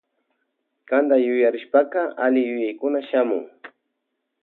Kanta 0.87 1.15
yuyarishpaka 1.25 1.99
alli 2.25 2.41
yuyaykuna 2.49 2.99
shamun. 3.09 3.43